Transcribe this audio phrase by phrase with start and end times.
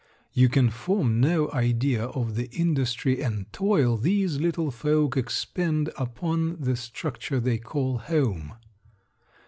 [0.33, 6.59] You can form no idea of the industry and toil these little folk expend upon
[6.59, 8.53] the structure they call home.